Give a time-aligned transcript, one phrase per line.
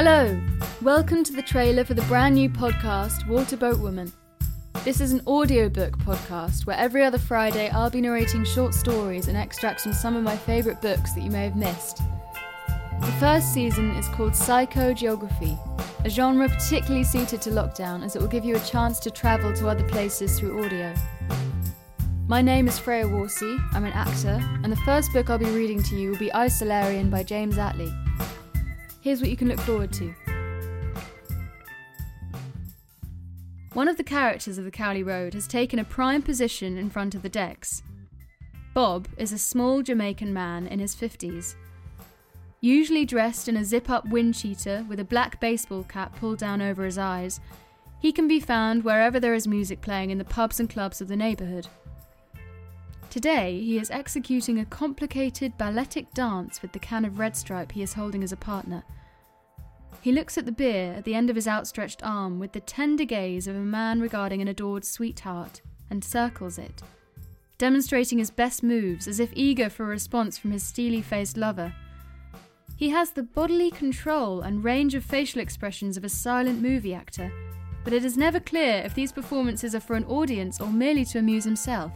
[0.00, 0.40] Hello!
[0.80, 4.12] Welcome to the trailer for the brand new podcast, Water Boatwoman.
[4.84, 9.36] This is an audiobook podcast where every other Friday I'll be narrating short stories and
[9.36, 12.00] extracts from some of my favourite books that you may have missed.
[13.00, 15.58] The first season is called Psychogeography,
[16.04, 19.52] a genre particularly suited to lockdown as it will give you a chance to travel
[19.54, 20.94] to other places through audio.
[22.28, 25.82] My name is Freya Warsey, I'm an actor, and the first book I'll be reading
[25.82, 27.92] to you will be Isolarion by James Attlee.
[29.00, 30.14] Here's what you can look forward to.
[33.74, 37.14] One of the characters of the Cowley Road has taken a prime position in front
[37.14, 37.82] of the decks.
[38.74, 41.54] Bob is a small Jamaican man in his 50s.
[42.60, 46.60] Usually dressed in a zip up wind cheater with a black baseball cap pulled down
[46.60, 47.40] over his eyes,
[48.00, 51.08] he can be found wherever there is music playing in the pubs and clubs of
[51.08, 51.68] the neighbourhood.
[53.10, 57.82] Today, he is executing a complicated balletic dance with the can of red stripe he
[57.82, 58.84] is holding as a partner.
[60.02, 63.04] He looks at the beer at the end of his outstretched arm with the tender
[63.04, 66.82] gaze of a man regarding an adored sweetheart and circles it,
[67.56, 71.72] demonstrating his best moves as if eager for a response from his steely faced lover.
[72.76, 77.32] He has the bodily control and range of facial expressions of a silent movie actor,
[77.84, 81.18] but it is never clear if these performances are for an audience or merely to
[81.18, 81.90] amuse himself.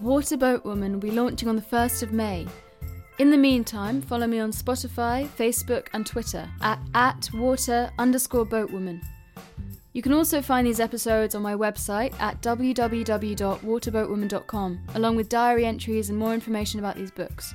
[0.00, 2.46] Water Boatwoman will be launching on the 1st of May.
[3.18, 9.02] In the meantime, follow me on Spotify, Facebook, and Twitter at, at water underscore boatwoman.
[9.94, 16.10] You can also find these episodes on my website at www.waterboatwoman.com, along with diary entries
[16.10, 17.54] and more information about these books.